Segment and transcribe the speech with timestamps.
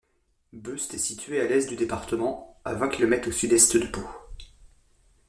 [0.53, 4.01] Beuste est située à l'est du département, à vingt kilomètres au sud-est de Pau.